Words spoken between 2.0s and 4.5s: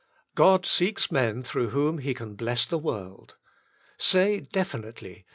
can bless the world. Say